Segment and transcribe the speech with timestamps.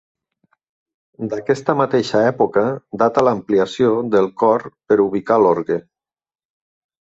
[1.33, 2.63] D'aquesta mateixa època
[3.03, 5.79] data l'ampliació del cor per ubicar l'orgue.